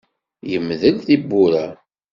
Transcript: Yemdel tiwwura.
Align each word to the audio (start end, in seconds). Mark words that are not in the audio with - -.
Yemdel 0.51 0.97
tiwwura. 1.05 1.65